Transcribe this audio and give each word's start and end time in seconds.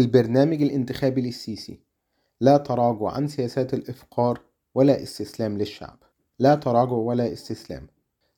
البرنامج 0.00 0.62
الانتخابي 0.62 1.20
للسيسي. 1.20 1.80
لا 2.40 2.56
تراجع 2.56 3.08
عن 3.08 3.28
سياسات 3.28 3.74
الإفقار 3.74 4.40
ولا 4.74 5.02
استسلام 5.02 5.58
للشعب. 5.58 5.98
لا 6.38 6.54
تراجع 6.54 6.92
ولا 6.92 7.32
استسلام. 7.32 7.86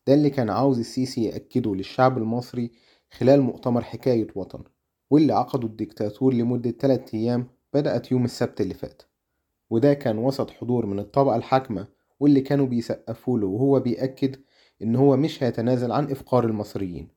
ده 0.06 0.14
اللي 0.14 0.30
كان 0.30 0.50
عاوز 0.50 0.78
السيسي 0.78 1.24
يأكده 1.24 1.74
للشعب 1.74 2.18
المصري 2.18 2.70
خلال 3.10 3.40
مؤتمر 3.40 3.84
حكاية 3.84 4.26
وطن 4.34 4.64
واللي 5.10 5.32
عقده 5.32 5.66
الدكتاتور 5.66 6.34
لمدة 6.34 6.70
3 6.70 7.14
أيام 7.18 7.46
بدأت 7.74 8.12
يوم 8.12 8.24
السبت 8.24 8.60
اللي 8.60 8.74
فات. 8.74 9.02
وده 9.70 9.94
كان 9.94 10.18
وسط 10.18 10.50
حضور 10.50 10.86
من 10.86 10.98
الطبقة 10.98 11.36
الحاكمة 11.36 11.88
واللي 12.20 12.40
كانوا 12.40 12.66
بيسقفوا 12.66 13.38
له 13.38 13.46
وهو 13.46 13.80
بيأكد 13.80 14.36
إن 14.82 14.96
هو 14.96 15.16
مش 15.16 15.42
هيتنازل 15.42 15.92
عن 15.92 16.10
إفقار 16.10 16.44
المصريين. 16.44 17.08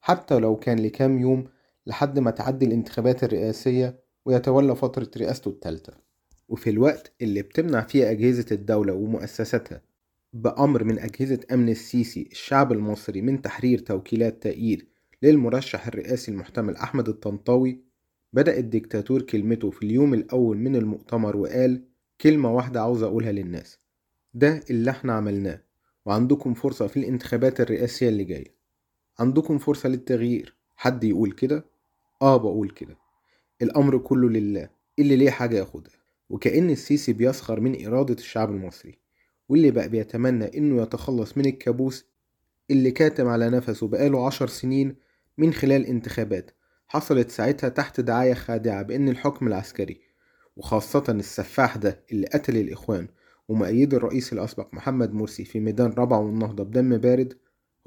حتى 0.00 0.38
لو 0.38 0.56
كان 0.56 0.78
لكام 0.78 1.18
يوم 1.18 1.44
لحد 1.88 2.18
ما 2.18 2.30
تعدي 2.30 2.66
الانتخابات 2.66 3.24
الرئاسية 3.24 3.98
ويتولى 4.24 4.76
فترة 4.76 5.10
رئاسته 5.16 5.48
الثالثة 5.48 5.92
وفي 6.48 6.70
الوقت 6.70 7.12
اللي 7.22 7.42
بتمنع 7.42 7.80
فيه 7.80 8.10
أجهزة 8.10 8.46
الدولة 8.52 8.92
ومؤسساتها 8.92 9.82
بأمر 10.32 10.84
من 10.84 10.98
أجهزة 10.98 11.40
أمن 11.52 11.68
السيسي 11.68 12.28
الشعب 12.32 12.72
المصري 12.72 13.22
من 13.22 13.42
تحرير 13.42 13.78
توكيلات 13.78 14.42
تأييد 14.42 14.88
للمرشح 15.22 15.86
الرئاسي 15.86 16.30
المحتمل 16.32 16.76
أحمد 16.76 17.08
الطنطاوي 17.08 17.80
بدأ 18.32 18.58
الدكتاتور 18.58 19.22
كلمته 19.22 19.70
في 19.70 19.82
اليوم 19.82 20.14
الأول 20.14 20.58
من 20.58 20.76
المؤتمر 20.76 21.36
وقال 21.36 21.82
كلمة 22.20 22.54
واحدة 22.54 22.80
عاوز 22.82 23.02
أقولها 23.02 23.32
للناس. 23.32 23.78
ده 24.34 24.60
اللي 24.70 24.90
إحنا 24.90 25.12
عملناه 25.12 25.60
وعندكم 26.06 26.54
فرصة 26.54 26.86
في 26.86 26.96
الانتخابات 26.96 27.60
الرئاسية 27.60 28.08
اللي 28.08 28.24
جاية. 28.24 28.54
عندكم 29.18 29.58
فرصة 29.58 29.88
للتغيير. 29.88 30.56
حد 30.76 31.04
يقول 31.04 31.32
كده؟ 31.32 31.64
آه 32.22 32.36
بقول 32.36 32.70
كده. 32.70 32.96
الأمر 33.62 33.98
كله 33.98 34.28
لله 34.28 34.68
اللي 34.98 35.16
ليه 35.16 35.30
حاجة 35.30 35.56
ياخدها. 35.56 35.92
وكأن 36.30 36.70
السيسي 36.70 37.12
بيسخر 37.12 37.60
من 37.60 37.86
إرادة 37.86 38.14
الشعب 38.14 38.50
المصري 38.50 38.98
واللي 39.48 39.70
بقى 39.70 39.88
بيتمنى 39.88 40.58
إنه 40.58 40.82
يتخلص 40.82 41.36
من 41.38 41.46
الكابوس 41.46 42.06
اللي 42.70 42.90
كاتم 42.90 43.28
على 43.28 43.50
نفسه 43.50 43.88
بقاله 43.88 44.26
عشر 44.26 44.46
سنين 44.46 44.96
من 45.38 45.52
خلال 45.52 45.86
انتخابات 45.86 46.50
حصلت 46.88 47.30
ساعتها 47.30 47.68
تحت 47.68 48.00
دعاية 48.00 48.34
خادعة 48.34 48.82
بإن 48.82 49.08
الحكم 49.08 49.46
العسكري 49.46 50.00
وخاصة 50.56 51.04
السفاح 51.08 51.76
ده 51.76 52.04
اللي 52.12 52.26
قتل 52.26 52.56
الإخوان 52.56 53.08
ومؤيد 53.48 53.94
الرئيس 53.94 54.32
الأسبق 54.32 54.74
محمد 54.74 55.12
مرسي 55.12 55.44
في 55.44 55.60
ميدان 55.60 55.90
رابعة 55.90 56.20
والنهضة 56.20 56.64
بدم 56.64 56.96
بارد 56.96 57.34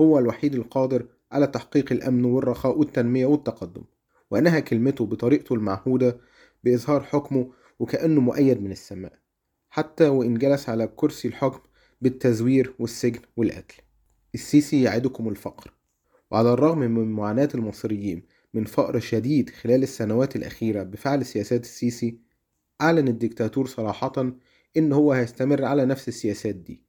هو 0.01 0.19
الوحيد 0.19 0.55
القادر 0.55 1.05
على 1.31 1.47
تحقيق 1.47 1.91
الأمن 1.91 2.25
والرخاء 2.25 2.77
والتنمية 2.79 3.25
والتقدم. 3.25 3.83
وأنهى 4.31 4.61
كلمته 4.61 5.05
بطريقته 5.05 5.53
المعهودة 5.55 6.17
بإظهار 6.63 7.03
حكمه 7.03 7.51
وكأنه 7.79 8.21
مؤيد 8.21 8.61
من 8.61 8.71
السماء 8.71 9.13
حتى 9.69 10.07
وإن 10.07 10.37
جلس 10.37 10.69
على 10.69 10.87
كرسي 10.87 11.27
الحكم 11.27 11.59
بالتزوير 12.01 12.73
والسجن 12.79 13.19
والقتل. 13.37 13.75
السيسي 14.35 14.81
يعدكم 14.81 15.29
الفقر. 15.29 15.73
وعلى 16.31 16.53
الرغم 16.53 16.79
من 16.79 17.11
معاناة 17.11 17.49
المصريين 17.55 18.23
من 18.53 18.65
فقر 18.65 18.99
شديد 18.99 19.49
خلال 19.49 19.83
السنوات 19.83 20.35
الأخيرة 20.35 20.83
بفعل 20.83 21.25
سياسات 21.25 21.63
السيسي 21.63 22.19
أعلن 22.81 23.07
الدكتاتور 23.07 23.67
صراحة 23.67 24.33
إن 24.77 24.93
هو 24.93 25.13
هيستمر 25.13 25.65
على 25.65 25.85
نفس 25.85 26.07
السياسات 26.07 26.55
دي. 26.55 26.81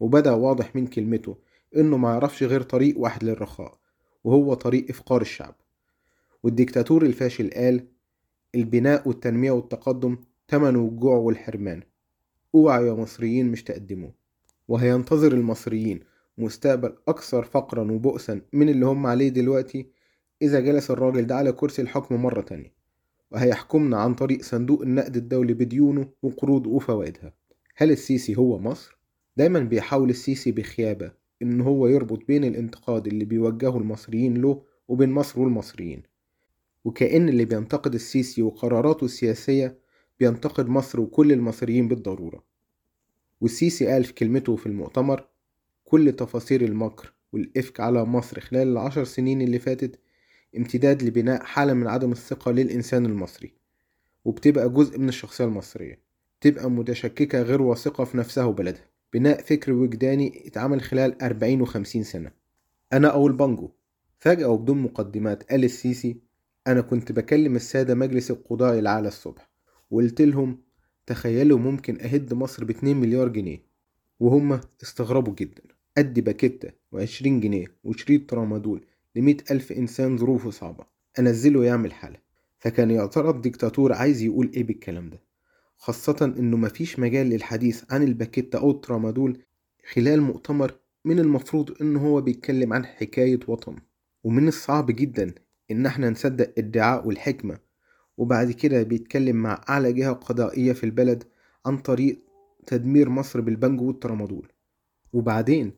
وبدأ 0.00 0.32
واضح 0.32 0.76
من 0.76 0.86
كلمته 0.86 1.36
إنه 1.76 1.96
ما 1.96 2.08
يعرفش 2.10 2.42
غير 2.42 2.62
طريق 2.62 2.98
واحد 2.98 3.24
للرخاء 3.24 3.78
وهو 4.24 4.54
طريق 4.54 4.86
إفقار 4.90 5.20
الشعب. 5.20 5.54
والدكتاتور 6.46 7.02
الفاشل 7.02 7.50
قال 7.50 7.86
البناء 8.54 9.08
والتنمية 9.08 9.50
والتقدم 9.50 10.16
تمنه 10.48 10.88
الجوع 10.88 11.16
والحرمان. 11.16 11.82
اوعوا 12.54 12.86
يا 12.86 12.92
مصريين 12.92 13.48
مش 13.50 13.62
تقدموا 13.64 14.10
وهينتظر 14.68 15.32
المصريين 15.32 16.00
مستقبل 16.38 16.94
أكثر 17.08 17.42
فقرا 17.44 17.92
وبؤسا 17.92 18.40
من 18.52 18.68
اللي 18.68 18.86
هم 18.86 19.06
عليه 19.06 19.28
دلوقتي 19.28 19.86
إذا 20.42 20.60
جلس 20.60 20.90
الراجل 20.90 21.26
ده 21.26 21.34
على 21.36 21.52
كرسي 21.52 21.82
الحكم 21.82 22.22
مرة 22.22 22.40
تانية. 22.40 22.72
وهيحكمنا 23.30 23.96
عن 23.96 24.14
طريق 24.14 24.42
صندوق 24.42 24.82
النقد 24.82 25.16
الدولي 25.16 25.54
بديونه 25.54 26.08
وقروضه 26.22 26.70
وفوائدها. 26.70 27.32
هل 27.76 27.90
السيسي 27.90 28.36
هو 28.36 28.58
مصر؟ 28.58 28.98
دايما 29.36 29.60
بيحاول 29.60 30.10
السيسي 30.10 30.52
بخيابة 30.52 31.10
إن 31.42 31.60
هو 31.60 31.86
يربط 31.86 32.26
بين 32.28 32.44
الانتقاد 32.44 33.06
اللي 33.06 33.24
بيوجهه 33.24 33.78
المصريين 33.78 34.34
له 34.42 34.62
وبين 34.88 35.10
مصر 35.10 35.40
والمصريين. 35.40 36.02
وكأن 36.86 37.28
اللي 37.28 37.44
بينتقد 37.44 37.94
السيسي 37.94 38.42
وقراراته 38.42 39.04
السياسية 39.04 39.78
بينتقد 40.20 40.68
مصر 40.68 41.00
وكل 41.00 41.32
المصريين 41.32 41.88
بالضرورة. 41.88 42.44
والسيسي 43.40 43.86
قال 43.86 44.04
في 44.04 44.12
كلمته 44.12 44.56
في 44.56 44.66
المؤتمر 44.66 45.28
كل 45.84 46.12
تفاصيل 46.12 46.64
المكر 46.64 47.12
والإفك 47.32 47.80
على 47.80 48.04
مصر 48.04 48.40
خلال 48.40 48.68
العشر 48.68 49.04
سنين 49.04 49.40
اللي 49.42 49.58
فاتت 49.58 50.00
امتداد 50.56 51.02
لبناء 51.02 51.44
حالة 51.44 51.72
من 51.72 51.86
عدم 51.86 52.12
الثقة 52.12 52.52
للإنسان 52.52 53.06
المصري 53.06 53.52
وبتبقى 54.24 54.68
جزء 54.68 54.98
من 54.98 55.08
الشخصية 55.08 55.44
المصرية 55.44 56.00
تبقى 56.40 56.70
متشككة 56.70 57.42
غير 57.42 57.62
واثقة 57.62 58.04
في 58.04 58.16
نفسها 58.16 58.44
وبلدها. 58.44 58.86
بناء 59.12 59.42
فكر 59.42 59.72
وجداني 59.72 60.46
اتعمل 60.46 60.80
خلال 60.80 61.22
أربعين 61.22 61.60
وخمسين 61.60 62.02
سنة. 62.02 62.32
أنا 62.92 63.08
أو 63.08 63.26
البانجو 63.26 63.70
فجأة 64.18 64.48
وبدون 64.48 64.78
مقدمات 64.82 65.50
قال 65.50 65.64
السيسي 65.64 66.25
أنا 66.66 66.80
كنت 66.80 67.12
بكلم 67.12 67.56
السادة 67.56 67.94
مجلس 67.94 68.30
القضاء 68.30 68.78
العالى 68.78 69.08
الصبح 69.08 69.50
وقلت 69.90 70.20
لهم 70.22 70.58
تخيلوا 71.06 71.58
ممكن 71.58 72.00
أهد 72.00 72.34
مصر 72.34 72.64
باتنين 72.64 72.96
مليار 72.96 73.28
جنيه. 73.28 73.66
وهم 74.20 74.60
استغربوا 74.82 75.34
جدا. 75.34 75.62
أدي 75.98 76.20
باكيتة 76.20 76.70
وعشرين 76.92 77.40
جنيه 77.40 77.66
وشريط 77.84 78.30
ترامادول 78.30 78.84
لمية 79.16 79.36
ألف 79.50 79.72
إنسان 79.72 80.16
ظروفه 80.16 80.50
صعبة. 80.50 80.84
أنزله 81.18 81.64
يعمل 81.64 81.92
حالة. 81.92 82.18
فكان 82.58 82.90
يا 82.90 83.06
ترى 83.06 83.30
الدكتاتور 83.30 83.92
عايز 83.92 84.22
يقول 84.22 84.50
إيه 84.54 84.64
بالكلام 84.64 85.10
ده؟ 85.10 85.22
خاصة 85.76 86.34
إنه 86.38 86.56
مفيش 86.56 86.98
مجال 86.98 87.26
للحديث 87.26 87.84
عن 87.90 88.02
الباكيتة 88.02 88.58
أو 88.58 88.70
الترامادول 88.70 89.42
خلال 89.92 90.22
مؤتمر 90.22 90.74
من 91.04 91.18
المفروض 91.18 91.82
إن 91.82 91.96
هو 91.96 92.20
بيتكلم 92.20 92.72
عن 92.72 92.86
حكاية 92.86 93.40
وطن. 93.48 93.76
ومن 94.24 94.48
الصعب 94.48 94.86
جدا 94.90 95.34
إن 95.70 95.86
إحنا 95.86 96.10
نصدق 96.10 96.52
ادعاء 96.58 97.06
والحكمة. 97.06 97.58
وبعد 98.16 98.50
كده 98.52 98.82
بيتكلم 98.82 99.36
مع 99.36 99.64
أعلى 99.68 99.92
جهة 99.92 100.12
قضائية 100.12 100.72
في 100.72 100.84
البلد 100.84 101.24
عن 101.66 101.78
طريق 101.78 102.18
تدمير 102.66 103.08
مصر 103.08 103.40
بالبنجو 103.40 103.86
والترامادول. 103.86 104.52
وبعدين 105.12 105.72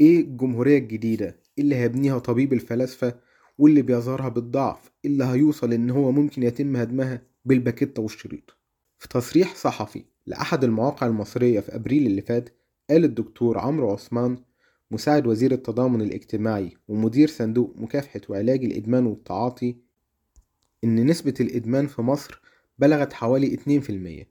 إيه 0.00 0.20
الجمهورية 0.20 0.78
الجديدة 0.78 1.40
اللي 1.58 1.74
هيبنيها 1.76 2.18
طبيب 2.18 2.52
الفلاسفة 2.52 3.14
واللي 3.58 3.82
بيظهرها 3.82 4.28
بالضعف 4.28 4.90
اللي 5.04 5.24
هيوصل 5.24 5.72
إن 5.72 5.90
هو 5.90 6.12
ممكن 6.12 6.42
يتم 6.42 6.76
هدمها 6.76 7.22
بالباكيتة 7.44 8.02
والشريط؟ 8.02 8.56
في 8.98 9.08
تصريح 9.08 9.54
صحفي 9.54 10.04
لأحد 10.26 10.64
المواقع 10.64 11.06
المصرية 11.06 11.60
في 11.60 11.74
أبريل 11.74 12.06
اللي 12.06 12.22
فات 12.22 12.48
قال 12.90 13.04
الدكتور 13.04 13.58
عمرو 13.58 13.90
عثمان 13.92 14.36
مساعد 14.92 15.26
وزير 15.26 15.52
التضامن 15.52 16.02
الاجتماعي 16.02 16.76
ومدير 16.88 17.28
صندوق 17.28 17.74
مكافحة 17.76 18.20
وعلاج 18.28 18.64
الإدمان 18.64 19.06
والتعاطي 19.06 19.76
إن 20.84 21.06
نسبة 21.06 21.34
الإدمان 21.40 21.86
في 21.86 22.02
مصر 22.02 22.40
بلغت 22.78 23.12
حوالي 23.12 23.56
2% 24.24 24.26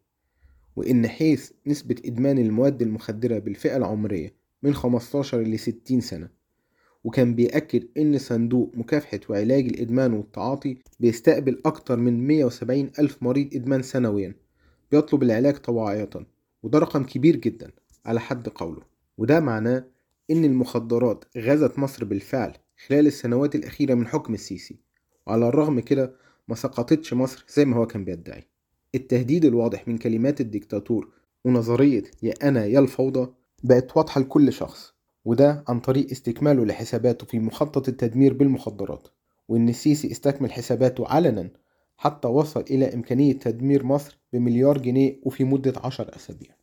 وإن 0.76 1.08
حيث 1.08 1.52
نسبة 1.68 1.96
إدمان 2.06 2.38
المواد 2.38 2.82
المخدرة 2.82 3.40
بالفئة 3.40 3.78
العمرية 3.78 4.34
من 4.64 4.74
15 4.74 5.42
ل 5.42 5.60
60 5.60 6.02
سنة 6.02 6.30
وكان 7.04 7.36
بيأكد 7.36 7.88
إن 7.98 8.18
صندوق 8.18 8.72
مكافحة 8.74 9.20
وعلاج 9.30 9.66
الإدمان 9.66 10.14
والتعاطي 10.14 10.78
بيستقبل 11.00 11.62
أكتر 11.66 11.98
من 11.98 12.28
170 12.28 12.92
ألف 13.00 13.24
مريض 13.24 13.56
إدمان 13.56 13.82
سنويا 13.82 14.36
بيطلب 14.92 15.24
العلاج 15.24 15.56
طواعية 15.56 16.10
وده 16.64 16.80
رقم 16.80 17.04
كبير 17.04 17.36
جدا 17.36 17.72
على 18.06 18.20
حد 18.20 18.50
قوله 18.50 18.82
وده 19.18 19.40
معناه 19.40 19.84
إن 20.32 20.46
المخدرات 20.46 21.26
غزت 21.38 21.80
مصر 21.80 22.06
بالفعل 22.06 22.54
خلال 22.88 23.08
السنوات 23.08 23.56
الأخيرة 23.56 23.94
من 23.94 24.08
حكم 24.08 24.34
السيسي 24.34 24.80
وعلى 25.28 25.48
الرغم 25.48 25.80
كده 25.80 26.14
ما 26.48 26.56
سقطتش 26.56 27.14
مصر 27.14 27.46
زي 27.56 27.66
ما 27.66 27.78
هو 27.78 27.88
كان 27.88 28.06
بيدعي. 28.06 28.44
التهديد 28.96 29.46
الواضح 29.46 29.88
من 29.88 29.98
كلمات 29.98 30.42
الدكتاتور 30.42 31.10
ونظرية 31.46 32.04
يا 32.24 32.34
أنا 32.44 32.66
يا 32.66 32.80
الفوضى 32.80 33.34
بقت 33.64 33.98
واضحة 33.98 34.22
لكل 34.22 34.54
شخص 34.54 34.94
وده 35.26 35.64
عن 35.68 35.80
طريق 35.80 36.12
استكماله 36.12 36.66
لحساباته 36.66 37.26
في 37.26 37.40
مخطط 37.40 37.88
التدمير 37.88 38.34
بالمخدرات 38.34 39.08
وإن 39.48 39.70
السيسي 39.70 40.12
استكمل 40.12 40.52
حساباته 40.52 41.08
علنا 41.08 41.50
حتى 41.98 42.28
وصل 42.28 42.62
إلى 42.62 42.94
إمكانية 42.94 43.34
تدمير 43.34 43.86
مصر 43.86 44.20
بمليار 44.34 44.78
جنيه 44.78 45.20
وفي 45.24 45.44
مدة 45.44 45.74
عشر 45.84 46.16
أسابيع. 46.16 46.61